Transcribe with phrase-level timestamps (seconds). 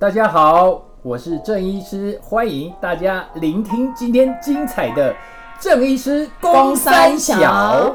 [0.00, 5.14] 大家好，我是郑医师，欢迎大家聆听今天精彩的
[5.60, 7.94] 郑医师公三小。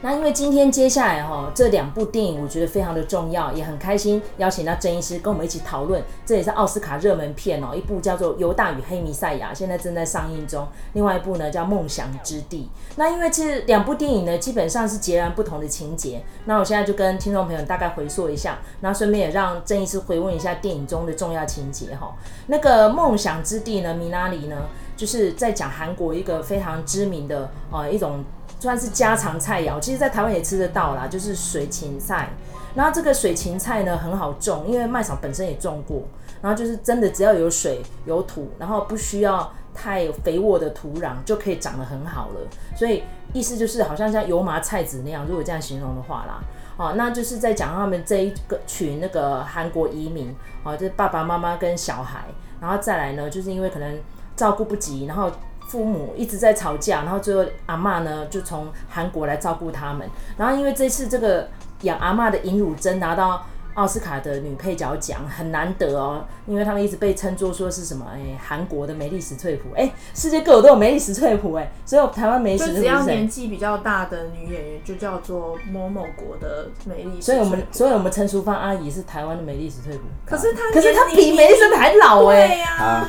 [0.00, 6.00] 那因为今天接下来哈这两部电影，我觉得非常的重要，也很开心邀请到郑医师跟我们一起讨论。
[6.24, 12.70] 这也是奥斯卡热门片哦，一部叫做《犹大与黑弥赛亚》，现在正在上映中；另外一部呢叫《梦想之地》。
[12.94, 16.22] 那因为其实两部电影呢基本上是截然不同的情节。
[16.44, 22.14] 那我现在就跟听众朋友大概回溯一下，那顺便也让郑医师回问一下电影中的重要情节哈。
[22.46, 24.56] 那个《梦想之地》呢，米拉里呢，
[24.96, 28.24] 就是在讲韩国一个非常知名的呃一种。
[28.60, 32.28] 算是家常菜肴，其实，在台湾也吃得到啦，就是水芹菜。
[32.74, 36.02] 然后这个水芹菜呢，很好种，因为麦嫂本身也种过。
[36.40, 42.40] 然后就是真的，只要有水有土，然后不需要太肥沃的土壤，就可以长得很好了。
[42.76, 43.02] 所以
[43.32, 46.40] 意思就是，好像像油麻菜籽那样，如果这样形容的话啦，
[46.76, 50.32] 哦，那就是在讲他们这一个群那个韩国移民，
[50.62, 52.24] 哦，就是爸爸妈妈跟小孩，
[52.60, 53.98] 然后再来呢，就是因为可能
[54.36, 55.30] 照顾不及，然后。
[55.68, 60.08] 父母一直在吵架，然后最后阿嬷呢就从韩国来照顾他们。
[60.36, 61.48] 然后因为这次这个
[61.82, 63.46] 养阿嬷的尹汝贞拿到
[63.78, 77.22] 奥斯卡的女配角奖，很难得哦，因为他们一直被称作说是什么哎韩国的梅丽史翠普哎，世界各国都有梅丽史翠普哎，所以台湾梅丽史翠普只要年纪比较大的女演员就叫做某某国的梅莉史。
[77.22, 80.00] 所以我们所以我们陈淑芳阿姨是台湾的梅丽史翠普。
[80.26, 82.48] 可是她可是她比梅丽史还老哎。
[82.48, 83.08] 对呀、啊。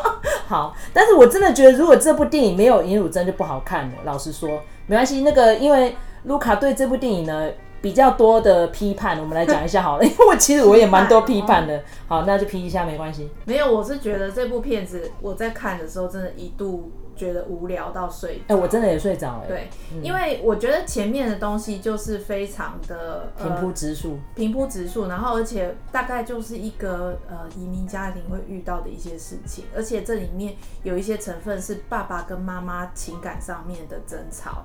[0.46, 3.94] 好，但是我真的觉得，如果这部电影没有尹汝贞就不好看了。
[4.04, 5.22] 老实说，没关系。
[5.22, 7.48] 那个，因为卢卡对这部电影呢
[7.80, 10.04] 比较多的批判，我们来讲一下好了。
[10.06, 11.82] 因为我其实我也蛮多批判的。
[12.06, 13.28] 好，那就批一下，没关系。
[13.44, 16.92] 没有，我是觉得这部片子我在看的时候，真的一度。
[17.16, 19.46] 觉得无聊到睡，哎、欸，我真的也睡着哎。
[19.46, 34.64] 对、嗯，因为我觉得前面的东西就是非常的平铺直述，平铺直述，然后而且大概就是一个呃移民家庭会遇到的一些事情，而且这里面有一些成分是爸爸跟妈妈情感上面的争吵，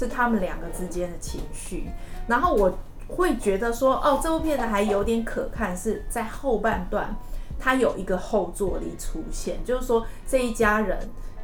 [0.00, 1.90] 是他们两个之间的情绪。
[2.26, 2.72] 然后我
[3.06, 7.14] 会觉得说，哦，这部片子还有点可看，是在后半段，
[7.58, 10.98] 它有一个后坐力出现，就是说这一家人。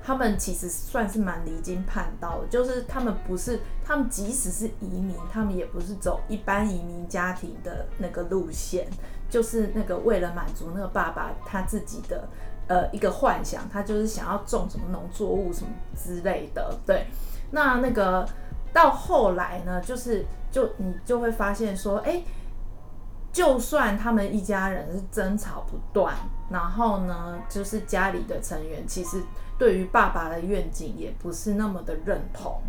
[0.06, 8.87] 他们其实算是蛮离经叛道的，就是他们不是，他们即使是移民，他们也不是走一般移民家庭的那个路线，
[9.28, 12.28] 就是那个为了满足那个爸爸他自己的
[12.69, 16.72] 呃一个幻想，他就是想要种什么农作物什么之类的。
[16.87, 17.09] 对，
[17.50, 18.25] 那那个
[18.77, 22.23] 到后来呢，就是就你就会发现说，哎，
[23.33, 26.15] 就算他们一家人是争吵不断，
[26.51, 29.23] 然后呢，就是家里的成员其实。
[29.59, 32.61] 对于爸爸的愿景也不是那么的认同，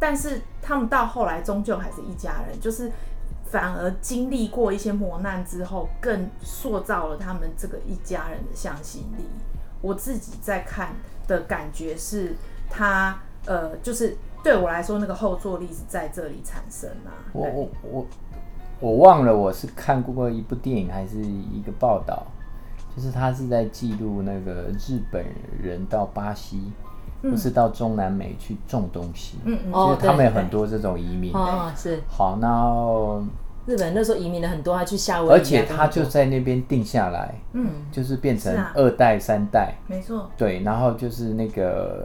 [0.00, 2.90] 但是他们到后来终究还是一家人，就是
[3.44, 9.24] 反而经历过一些磨难之后，更塑造了他们这个一家人的向心力。
[9.80, 10.96] 我自己在看
[11.28, 12.34] 的感觉是，
[12.68, 13.16] 他
[13.46, 17.12] 呃，就是对我来说，那个后坐力是在这里产生啊。
[17.32, 18.06] 我我我
[18.80, 22.26] 我忘了我是看过一部电影还是一个报道。
[22.96, 25.24] 就是他是在记录那个日本
[25.62, 26.72] 人到巴西，
[27.22, 29.38] 不、嗯、是到中南美去种东西。
[29.44, 29.72] 嗯嗯。
[29.72, 31.32] 就是他们有很多这种移民。
[31.32, 32.00] 哦，是。
[32.08, 33.22] 好，然后
[33.66, 35.30] 日本那时候移民的很多，他去夏威夷。
[35.30, 37.32] 而且他就在那边定下来。
[37.52, 37.68] 嗯。
[37.92, 39.74] 就是变成二代、三代。
[39.86, 40.28] 没错。
[40.36, 42.04] 对，然后就是那个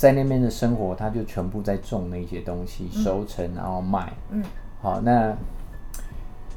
[0.00, 4.10] 在那边的生活，他就全部在种那些东西，嗯、收成然后卖。
[4.30, 4.42] 嗯。
[4.80, 5.36] 好，那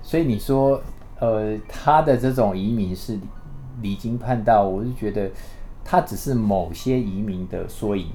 [0.02, 0.82] 所以你说，
[1.20, 3.20] 呃，他的这种移民是。
[3.82, 5.28] 离经叛道，我是觉得
[5.84, 8.06] 他只是某些移民的缩影。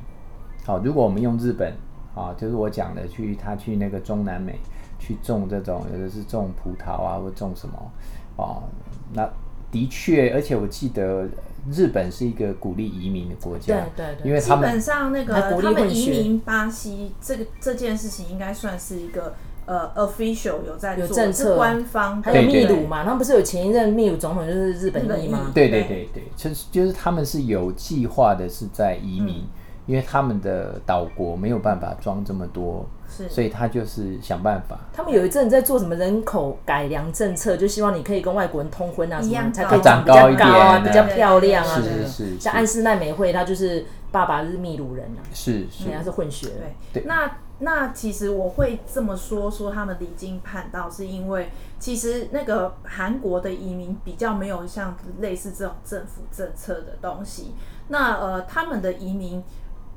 [0.64, 1.74] 好，如果我们用日本
[2.14, 4.56] 啊，就是我讲的去他去那个中南美
[5.00, 7.76] 去种这种，有的是种葡萄啊，或种什么
[8.36, 8.62] 啊，
[9.12, 9.28] 那
[9.72, 11.28] 的确，而且我记得
[11.70, 19.34] 日本是一个鼓励移民的国家，对对对，因为他们基本上那个他们移民巴西这个这件事情应该算是一个。
[19.70, 23.04] 呃，official 有在做有政策，官方还有秘鲁嘛？
[23.04, 25.50] 他们不是有前一任秘鲁总统就是日本裔吗？
[25.52, 29.48] 对对对对，就是就是他们是有计划的，是在移民，嗯、
[29.84, 34.78] 因为他们的岛国没有办法装这么多，是，所以他就是想办法。
[34.92, 46.48] 他们有一阵在做什么人口改良政策，就希望你可以跟外国人通婚啊，什么才可以长比较高啊，比较漂亮啊，是是是，像安室奈美惠，她就是爸爸是秘鲁人啊，是是，人家是混血，
[46.92, 47.02] 对。
[47.02, 47.30] 对，那。
[47.60, 51.50] 那其实我会这么说，说他们离经叛道，是因为
[51.80, 57.54] 其实那个韩国的移民比较没有像类似这种政府政策的东西。
[57.88, 59.42] 那呃，他们的移民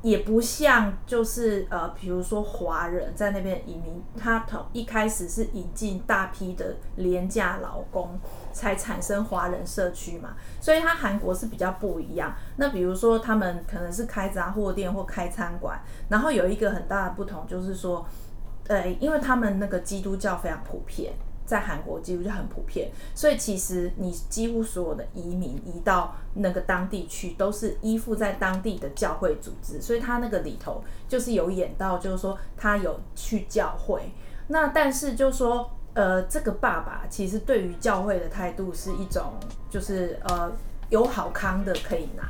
[0.02, 8.20] 也不像就是呃，比如说华人在那边移民，他从一开始是引进大批的廉价劳工，
[8.52, 12.34] 才产生华人社区嘛，所以他韩国是比较不一样。
[12.58, 18.04] 那比如说他们可能是开杂货店或开餐馆，然后有一个很大的不同就是说，
[18.68, 21.14] 呃，因为他们那个基督教非常普遍。
[21.52, 34.14] 在韩国几乎就很普遍，所以其实你几乎所有的移民移到那个当地去，都是依附在当地的教会组织，所以他那个里头就是有演到，就是说他有去教会。
[34.48, 39.34] 那但是就是说，呃，这个爸爸其实对于教会的态度是一种，
[39.70, 40.50] 就是呃
[40.90, 42.24] 有好康的可以拿。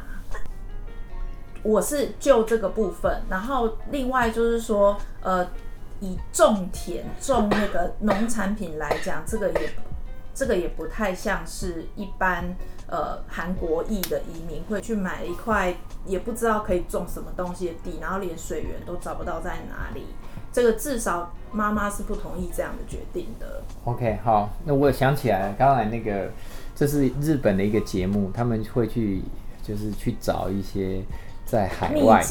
[1.62, 5.48] 我是就这个部分，然后另外就是说，呃。
[6.02, 9.70] 以种田种那个农产品来讲，这个也
[10.34, 12.54] 这个也不太像是一般
[12.88, 15.74] 呃韩国裔的移民会去买一块
[16.06, 20.08] 也不知道可以种什么东西的地，然后连水源都找不到在哪里。
[20.52, 23.62] 这个至少妈妈是不同意这样的决定的。
[23.86, 26.30] OK，好，那我想起来了，刚才那个
[26.76, 29.22] 这是日本的一个节目，他们会去
[29.64, 31.02] 就是去找一些。
[31.52, 32.24] 在海外，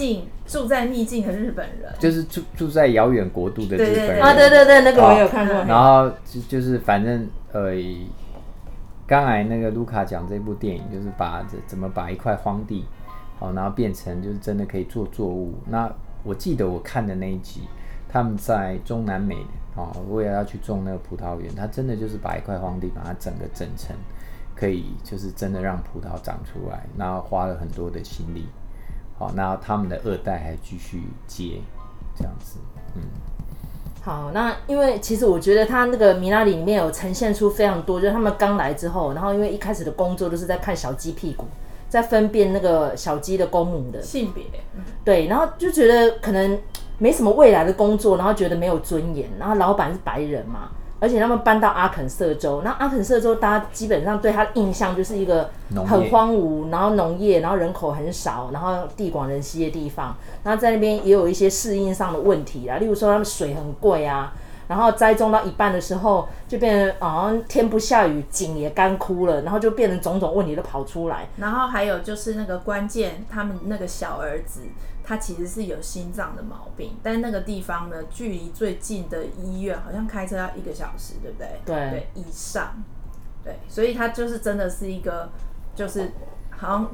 [0.46, 5.54] 住在秘境的日本人，就是住住在遥远国度的日本人啊，对对对，那个我有看过。
[5.64, 7.74] 然后就就是反正呃，
[9.06, 12.86] 刚才那个卢卡讲这部电影，就是把这怎么把一块荒地，
[13.38, 15.52] 好，然后变成就是真的可以做作物。
[15.68, 15.92] 那
[16.22, 17.68] 我记得我看的那一集，
[18.08, 19.36] 他们在中南美
[19.76, 23.94] 啊，为了要去种那个葡萄园，他真的就是把一块荒地把它整个整成，
[24.56, 28.46] 可以就是真的让葡萄长出来，然后花了很多的心力。
[29.20, 31.60] 好，那他们的二代还继续接，
[32.16, 32.56] 这样子，
[32.96, 33.02] 嗯，
[34.02, 41.44] 好，那因为其实我觉得他那个米拉里里面有呈现出非常多，就是他们刚来之后，然后因为一开始的工作都是在看小鸡屁股，
[41.86, 44.00] 在分辨那个小鸡的公母的。
[44.00, 44.42] 性别，
[44.74, 46.58] 嗯，对，然后就觉得可能
[46.96, 50.70] 没什么未来的工作，然后觉得没有尊严，然后老板是白人嘛。
[51.00, 55.50] 而且他们搬到阿肯色州，那阿肯色州大家基本上对他的印象就是一个
[55.88, 60.14] 很荒芜，然后农业，然后人口很少，然后地广人稀的地方。
[60.44, 64.32] 然后在那边也有一些适应上的问题啊，例如说他们水很贵啊，
[64.68, 71.26] 然后栽种到一半的时候就变成好像天不下雨，井也干枯了，然后就变成种种问题都跑出来。
[71.38, 74.60] 然后还有就是那个关键，他们那个小儿子。
[75.10, 81.48] 他其实是有心脏的毛病，但那个地方呢，距离最近的医院好像开车要一个小时，对不对？
[81.66, 82.80] 对，对，以上，
[83.42, 85.28] 对，所以他就是真的是一个，
[85.74, 86.12] 就是
[86.50, 86.90] 好像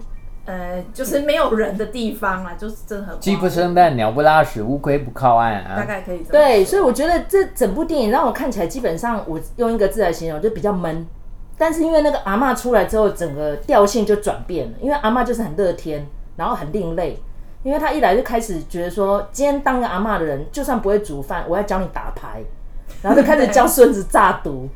[0.47, 6.33] 呃，就是没有人的地方啊，就是真的很鸡不生蛋，鸟不拉屎，乌龟不靠岸啊，大概可以这么说。
[6.33, 11.07] 对，所以我觉得这整部电影让我看起来基本上，我用一个字来形容，就比较闷。
[11.59, 17.21] 但是因为那个阿嬷出来之后，整个调性就转变了，因为阿妈就是很乐天，然后很另类。
[17.67, 22.41] 因为他一来就开始觉得说，今天当个阿嬷的人，就算不会煮饭，我要教你打牌，
[23.03, 24.69] 然后就开始教孙子诈毒，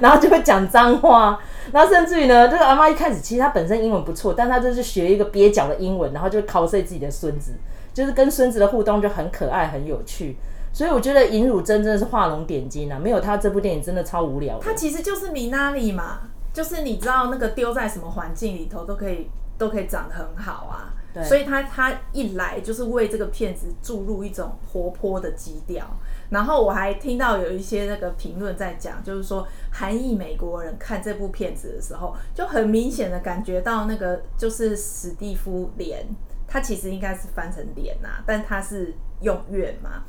[0.00, 1.36] 然后就会讲脏话，
[1.72, 7.52] 然后甚至于呢，这个阿妈一开始其实他本身英文不错，但他就是学一个蹩脚的英文，然后就 cos 自己的孙子，
[7.92, 10.36] 就是跟孙子的互动就很可爱很有趣，
[10.72, 14.56] 所以我觉得尹汝贞真的是画龙点睛啊，没有他这部电影真的超无聊。
[14.60, 16.20] 他其实就是米娜里嘛，
[16.52, 20.94] 就是你知道那个丢在什么环境里头都可以都可以长得很好啊。
[21.22, 25.84] 所以他他一来就是为这个片子注入一种活泼的基调，
[26.30, 36.06] 然后我还听到有一些那个评论在讲，就是说韩裔美国人看这部片子的时候，就很明显的感觉到那个就是史蒂夫连，
[36.48, 40.04] 他其实应该是翻成脸呐，但他是用愿嘛，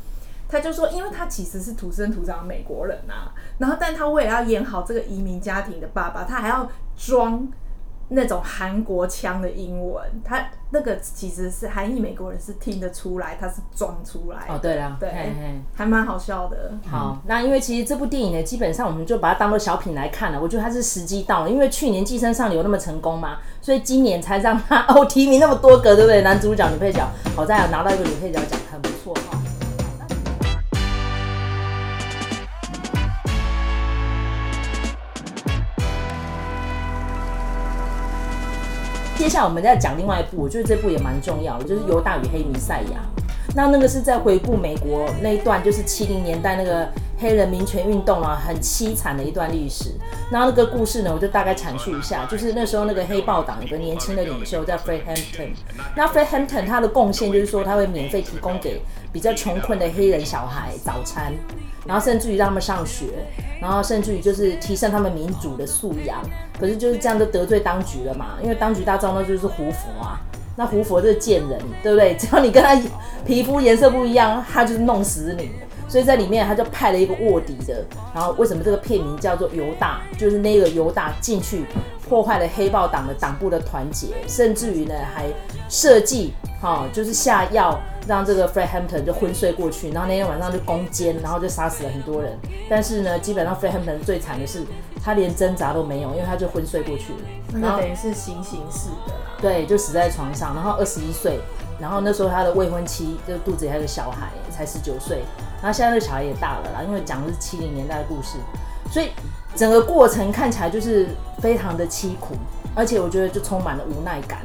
[0.47, 7.51] 他就说，因为他其实是土生土长的美国人呐，然后但他为了要演好这个移民家庭的爸爸，他还要装。
[8.09, 14.53] 那种韩国腔的英文，他那个其实是韩裔美国人是听得出来，他是装出来的。
[14.53, 16.71] 哦，对了，对，嘿嘿还蛮好笑的。
[16.89, 20.39] 好，那因为其实这部电影呢，基本上我们就把它当做小品来看了。
[20.41, 26.21] 我觉得它是时机到了，因为去年《寄生上流》那么成功嘛，所以今年才让他 哦提名那么多个，对不对？
[26.21, 29.39] 男主角、女配角，好在有拿到一个女配角奖，很不错哈。
[39.23, 42.99] 接下来我们再讲另外一部，我觉得这部也蛮重要的，就是《犹大与黑弥赛亚》。
[43.55, 46.87] 那那个是在回顾美国那一段，就是七零年代那个
[47.19, 49.91] 黑人民权运动啊，很凄惨的一段历史。
[50.31, 55.49] 那那个故事呢，我就大概阐述一下，就是那时候那个黑豹党有个年轻的领袖叫 Fred Hampton。
[55.95, 58.81] 那 Fred Hampton 他的贡献就是说，他会免费提供给
[59.11, 61.33] 比较穷困的黑人小孩早餐。
[61.85, 63.07] 然后甚至于让他们上学，
[63.59, 66.21] 然后甚至于就是提升他们民主的素养。
[66.57, 70.17] 可是就是这样就得罪当局了嘛，因为当局大众呢就是胡佛啊，
[70.55, 72.15] 那胡佛这个贱人，对不对？
[72.19, 72.79] 只要你跟他
[73.25, 75.51] 皮肤颜色不一样，他就是弄死你。
[75.87, 77.85] 所以在里面他就派了一个卧底的。
[78.15, 80.01] 然后为什么这个片名叫做犹大？
[80.17, 81.65] 就是那个犹大进去
[82.07, 85.25] 破坏了黑豹党的党部的团结，甚至于呢还
[85.69, 89.91] 设计，哈，就是下药让这个 Fred Hampton 就昏睡过去。
[89.91, 92.37] 然后那天晚上就攻坚，然后就杀死了很多人。
[92.69, 94.63] 但是呢，基本上 Fred Hampton 最惨的是
[95.03, 97.19] 他连挣扎都没有，因为他就昏睡过去了。
[97.53, 99.13] 那等于是行刑式的。
[99.41, 101.37] 对，就死在床上，然后二十一岁，
[101.77, 105.21] 然后那时候他的未婚妻就肚子里还有个小孩，才十九岁，
[105.61, 108.37] 然后现在这个小孩也大了啦，因为讲的是七零年代的故事，
[108.89, 109.09] 所以
[109.53, 111.07] 整个过程看起来就是
[111.39, 112.35] 非常的凄苦，
[112.73, 114.39] 而且我觉得就充满了无奈感。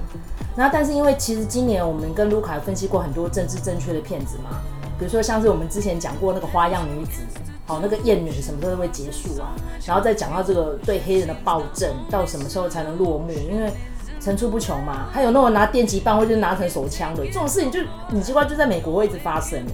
[0.58, 4.60] 那但是因为其实今年我们跟卢卡分析过很多政治正确的片子嘛，
[4.98, 7.22] 比如说像是我们之前讲过那个花样女子，
[7.64, 9.54] 好，那个厌女什么时候会结束啊？
[9.86, 13.30] 然后再讲到这个对黑人的暴政到什么时候才能落幕？
[13.30, 13.70] 因为
[14.18, 19.64] 层出不穷嘛，还有那种拿电击棒或者拿成手枪的这种事情就，就你奇怪就在美国会一直发生。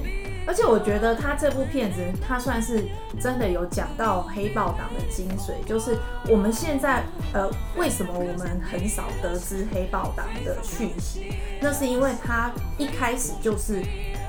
[0.46, 2.84] 而且我觉得他这部片子，他算是
[3.20, 5.96] 真的有讲到黑豹党的精髓，就是
[6.28, 11.32] 我们现在呃，为什么我们很少得知黑豹党的讯息？
[11.60, 13.82] 那是因为他一开始就是。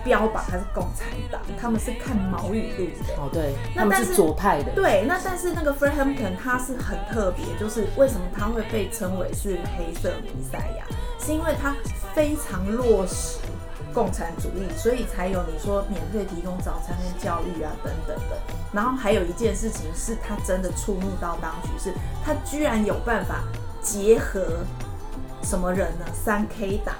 [0.05, 10.85] 标榜他是共产党，他们是看毛语录的哦，对，那但是左派的，对，那但是那个 Fred Hampton 他是很特别，就是为什么他会被称为是黑色弥赛亚，
[11.19, 11.75] 是因为他
[12.13, 13.39] 非常落实
[13.95, 18.37] 共产主义，所以才有你说免费提供早餐跟教育啊等等的。
[18.73, 23.43] 然后还有一件事情是他真的触怒到当局，是他居然有办法
[23.81, 24.65] 结合
[25.41, 26.05] 什么人呢？
[26.13, 26.93] 三 K 党。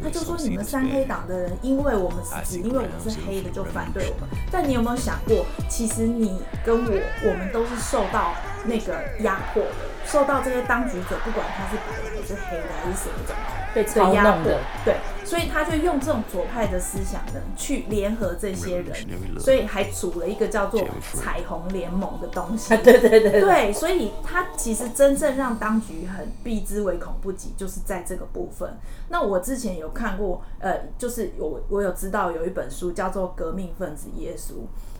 [0.00, 4.28] 他就说：“你们三 K 党的人，因为我们是只因为我们是黑的就反对我们。
[4.48, 6.92] 但你有没有想过，其实你跟我，
[7.24, 8.32] 我们都是受到
[8.64, 9.70] 那个压迫的，
[10.06, 13.34] 受到这些当局者，不管他是白的还是黑的还是什么的。”
[13.74, 18.94] 被操弄的，对，所以他就用这种左派的思想呢，去联合这些人，
[19.38, 20.84] 所以还组了一个叫做
[21.14, 22.76] 彩虹联盟的东西。
[22.78, 28.76] 对对对对，对，所以他其实真正让当局很避之唯恐不及，就是在这个部分。
[29.08, 34.52] 那我之前有看过，呃，就是我我有知道有一本书叫做《革命分子耶稣》，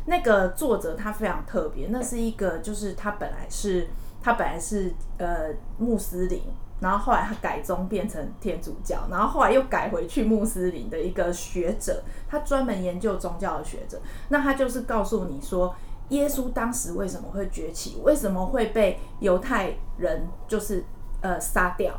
[0.06, 3.88] 那个作者他非常特别，那是一个就是他本来是
[4.22, 5.48] 他本来是呃
[5.78, 6.42] 穆斯林。
[6.80, 14.00] 然后后来他改宗变成天主教，然后后来又改回去穆斯林的一个学者，他专门研究宗教的学者。
[14.30, 15.75] 那他就是告诉你说，
[16.08, 20.82] 耶稣当时为什么会崛起，为什么会被犹太人就是
[21.20, 21.94] 呃杀掉？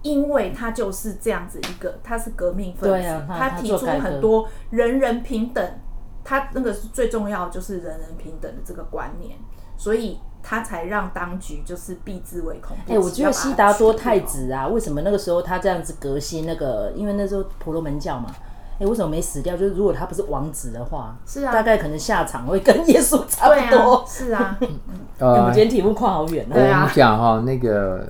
[0.00, 5.80] 因为他就是这样子一个，他是革命分子，啊、他，他提出很多人人平等，
[6.24, 9.36] 他那个是最重要的，就是人人平等的这个观念，
[9.76, 10.18] 所以。
[10.48, 12.92] 他才让当局就是避之唯恐不及。
[12.92, 16.90] 哎、欸，我觉得悉达多太子啊，为什么那个时候他这样子革新那个？
[16.96, 18.30] 因为那时候婆罗门教嘛。
[18.30, 19.54] 哎、欸，为什么没死掉？
[19.58, 23.96] 就是如果他不是王子的话，是啊，大概可能下场会跟耶稣差不多。
[23.96, 24.58] 啊是啊，
[25.18, 26.56] 呃、我们今天题目跨好远了。
[26.56, 28.08] 我们讲哈，那个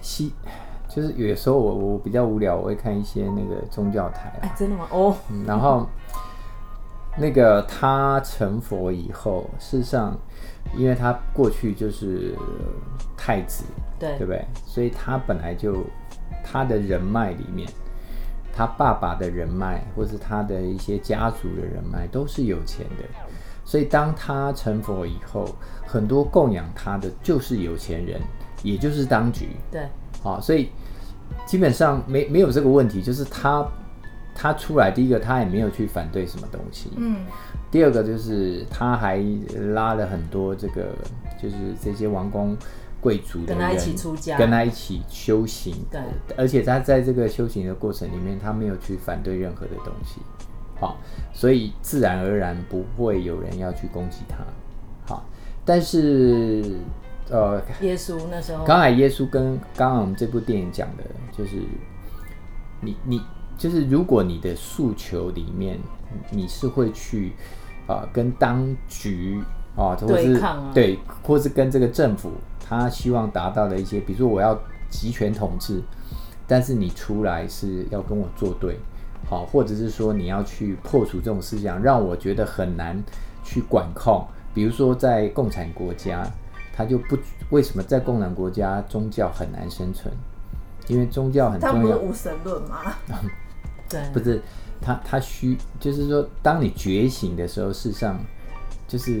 [0.00, 0.32] 西，
[0.88, 4.32] 就是有时候我我比较无聊，我会看一些那个宗教台。
[4.40, 4.86] 哎、欸，真的吗？
[4.90, 5.86] 哦、嗯，然后
[7.18, 10.16] 那个他成佛以后，事实上。
[10.76, 12.34] 因为他过去就是
[13.16, 13.64] 太子，
[13.98, 14.44] 对，对不对？
[14.66, 15.82] 所以他本来就
[16.44, 17.66] 他的人脉里面，
[18.52, 23.04] 他爸爸的人脉，或是他的一些家族的人脉都是有钱的。
[23.64, 25.46] 所以当他成佛以后，
[25.86, 28.20] 很多供养他的就是有钱人，
[28.62, 29.56] 也就是当局。
[29.70, 29.88] 对，
[30.22, 30.68] 好，所以
[31.46, 33.66] 基本上没没有这个问题，就是他
[34.40, 37.26] 他出来，第一个他也没有去反对什么东西，嗯。
[37.70, 39.22] 第二个就是他还
[39.74, 40.94] 拉了很多这个，
[41.42, 42.56] 就是这些王公
[43.00, 45.74] 贵族的人跟他一起出家，跟他一起修行。
[45.90, 46.00] 对，
[46.36, 50.20] 而且他在这个修行的过程里面，他没有去反对任何的东西，
[50.80, 50.96] 好，
[51.34, 54.36] 所以自然而然不会有人要去攻击他。
[55.04, 55.26] 好，
[55.64, 56.64] 但是
[57.28, 61.04] 呃，耶稣那时候，刚才耶稣跟刚刚我们这部电影讲的，
[61.36, 61.56] 就是
[62.80, 63.20] 你你
[63.58, 65.78] 就是如果你的诉求里面
[66.30, 67.32] 你是会去。
[67.88, 69.42] 啊，跟当局
[69.74, 74.54] 啊，或是对抗啊，对，或是跟这个政府，他希望达到的一些，比如说我要
[74.90, 75.82] 集权统治，
[76.46, 78.78] 但是你出来是要跟我作对，
[79.26, 83.02] 好，或者是说你要去破除这种思想，让我觉得很难
[83.42, 84.22] 去管控。
[84.52, 86.30] 比如说在共产国家，
[86.74, 87.16] 他就不
[87.48, 90.12] 为什么在共产国家宗教很难生存？
[90.88, 91.74] 因为宗教很重要。
[91.74, 92.82] 他不是无神论吗？
[93.88, 94.40] 对，不是。
[94.80, 98.16] 他他需就是说，当你觉醒的时候，事实上
[98.86, 99.20] 就是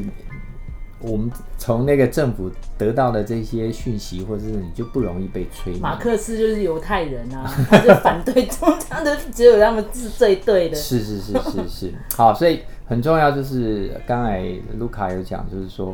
[1.00, 2.48] 我们从那个政府
[2.78, 5.76] 得到的这些讯息，或者是你就不容易被催。
[5.78, 10.76] 马克思就是犹太人啊， 他就反对宗教的，只有他们是最对的。
[10.76, 14.48] 是是是是是，好，所以很重要就是刚才
[14.78, 15.92] 卢卡有讲，就是说，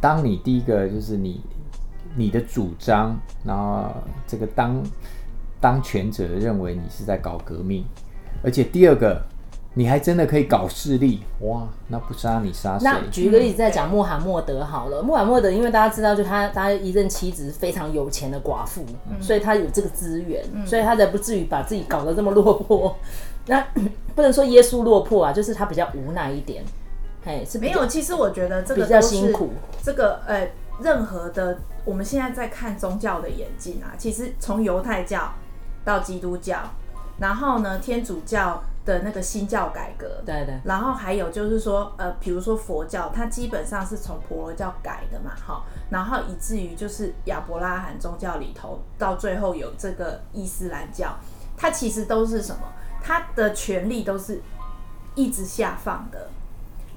[0.00, 1.40] 当你第一个就是你
[2.14, 3.92] 你的主张，然后
[4.24, 4.80] 这个当
[5.60, 7.84] 当权者认为你是在搞革命，
[8.42, 9.20] 而且第二个。
[9.72, 11.62] 你还真的可以搞势力哇？
[11.86, 12.84] 那不杀你杀谁？
[12.84, 15.00] 那举一个例子，在讲穆罕默德好了。
[15.00, 22.96] 穆罕默德，因为大家知道，就他他一任妻子是非常有钱的寡妇，嗯、所以他有这个资源，嗯、所以他才不至于把自己搞得这么落魄。
[23.46, 23.64] 那
[24.16, 26.64] 不能说耶稣落魄啊，就是他比较无奈一点。
[27.24, 27.86] 哎，是没有。
[27.86, 29.50] 其实我觉得这个比较辛苦。
[29.84, 30.50] 这个呃，
[30.82, 35.32] 任何的我们现在在看宗教的演进啊，其实从犹太教
[35.84, 36.58] 到基督教，
[37.20, 38.62] 然后呢，天主教。
[38.82, 51.14] 的那个新教改革，对对，然后还有就是说，呃，比如说佛教，它基本上是从婆罗教改的嘛，哈，然后以至于就是亚伯拉罕宗教里头，到最后有这个伊斯兰教，
[51.58, 52.62] 它其实都是什么？
[53.02, 54.40] 它的权力都是
[55.14, 56.30] 一直下放的。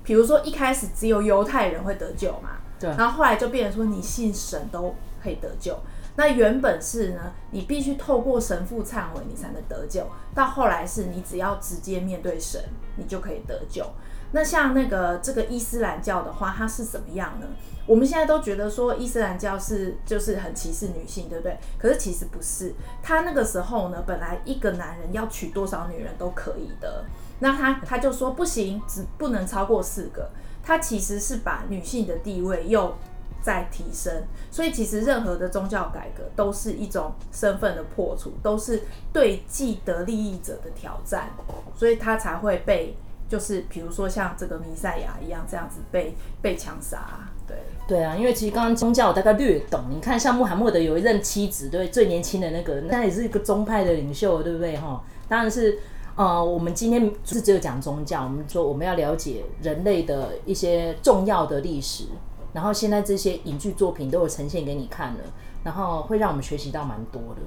[0.05, 5.77] 比如说一开始只有犹太人会得救嘛，对，然后后来就变成说你信神都可以得救。
[6.15, 10.05] 那原本是呢，你必须透过神父忏悔，你才能得救。
[10.35, 12.61] 到后来是你只要直接面对神，
[12.97, 13.85] 你就可以得救。
[14.31, 17.47] 那像那个这个伊斯兰教的话，它是怎么样呢？
[17.85, 21.57] 我们现在都觉得说伊斯兰教是就是很歧视女性，对不对？
[21.77, 22.73] 可是其实不是。
[23.01, 27.05] 他那个时候呢，本来一个男人要娶多少女人都可以的，
[27.39, 30.29] 那他他就说不行，只不能超过四个。
[30.63, 32.95] 他其实是把女性的地位又
[33.43, 38.81] 在提升，所以其实任何的宗教改革都是一种身份的破除，都是
[39.11, 41.29] 对既得利益者的挑战，
[41.75, 42.95] 所以他才会被，
[43.27, 47.29] 就是比如说像这个弥赛亚一样这样子被被枪杀。
[47.45, 55.03] 对对啊，因为其实刚刚宗教我大概略懂，你看像穆罕默德有一任妻子，对最年轻的那个，那也是一个宗派的领袖，对不对哈？
[55.27, 55.77] 当然是
[56.15, 62.05] 呃，我们今天是只有讲宗教，我们说我们要了解人类的一些重要的历史。
[62.53, 65.19] 然后现在这些影剧作品都有呈现给你看了，
[65.63, 67.41] 然后会让我们学习到蛮多的。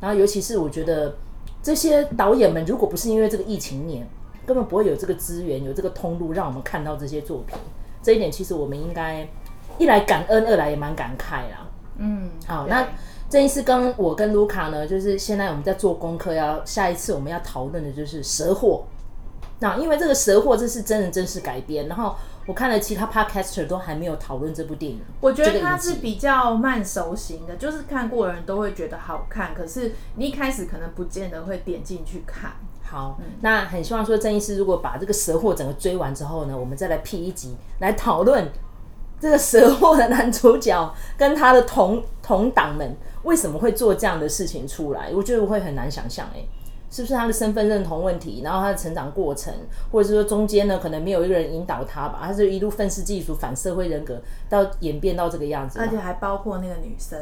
[0.00, 1.16] 然后尤其是我觉得
[1.62, 4.06] 这些导演们，如果不是因为这个疫情年，
[4.44, 7.56] 根本不会有这个资源、有这个通路让我们看到这些作品。
[8.02, 9.26] 这一点其实我们应该
[9.78, 11.66] 一来感恩，二来也蛮感慨啦。
[11.96, 12.86] 嗯，好，那
[13.30, 18.84] 这一次跟我跟卢卡呢，就是现在我们在做功课要，要下一次我们要讨论的就是蛇祸。
[19.60, 22.14] 那因为这个蛇祸这是真人真事改编，然后。
[22.46, 25.00] 我看了其他 podcaster 都还没有讨论这部电影。
[25.20, 32.52] 我觉得它是比较慢熟型的，就是看过的人都会觉得好看，可是你一开始可能不见得会点进去看。
[32.82, 38.46] 好，嗯、那很希望说郑医师如果把这个蛇货整个追完之后呢，我们再来 P 一集来讨论
[39.18, 45.10] 这个蛇货的男主角跟他的同同党们为什么会做这样的事情出来。
[45.14, 46.48] 我觉得我会很难想象哎、欸。
[46.94, 49.52] 是不是他的身份认同问题，然后他的成长过程，
[49.90, 55.80] 或者是说中间呢，可能没有一个人引导他吧，他是一路愤世嫉俗、反社会人格，到演变到这个样子。
[55.80, 57.18] 而且还包括那个女生，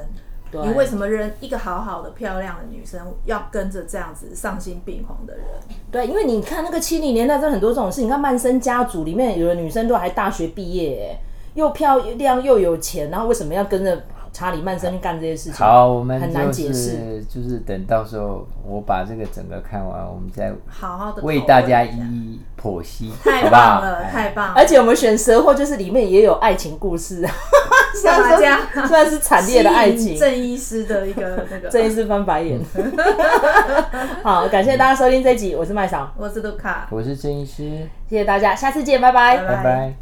[0.50, 5.44] 你为什么人一个好好的漂亮的女生要跟着这样子丧心病狂的人？
[5.90, 8.02] 对，因为你看那个七零年代，真很多这种事。
[8.02, 11.18] 你看《曼森家族》里面有的女生都还大学毕业，
[11.54, 13.98] 又漂亮又有钱，然后为什么要跟着？
[14.32, 17.22] 查理曼森去干这些事情，好，我们、就是、很难解释。
[17.28, 24.54] 就是等到时候我把这个整个看完，我们再好好的为大家一一剖析，太棒了，太棒了！
[24.56, 27.22] 而且我们选蛇货，就是里面也有爱情故事，
[28.04, 30.18] 大家算是惨烈的爱情。
[30.18, 32.58] 郑医师的一个那个，郑医师翻白眼。
[34.22, 37.62] 好，感谢大家收听这集，我是麦嫂，我是卢卡，我是郑医师，
[38.08, 40.01] 谢谢大家，下次见，拜拜，拜拜。